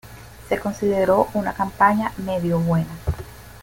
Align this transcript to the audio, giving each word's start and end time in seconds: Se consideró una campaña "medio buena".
Se 0.49 0.57
consideró 0.59 1.27
una 1.35 1.53
campaña 1.53 2.11
"medio 2.17 2.57
buena". 2.59 2.97